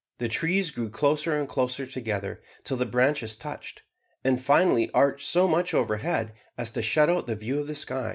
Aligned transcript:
The 0.17 0.27
trees 0.29 0.71
grew 0.71 0.89
closer 0.89 1.37
and 1.37 1.47
closer 1.47 1.85
together 1.85 2.39
till 2.63 2.75
the 2.75 2.87
branches 2.87 3.35
touched, 3.35 3.83
and 4.23 4.41
finally 4.41 4.89
arched 4.95 5.27
so 5.27 5.47
much 5.47 5.75
overhead 5.75 6.33
as 6.57 6.71
to 6.71 6.81
shut 6.81 7.07
out 7.07 7.27
the 7.27 7.35
view 7.35 7.59
of 7.59 7.67
the 7.67 7.75
sky. 7.75 8.09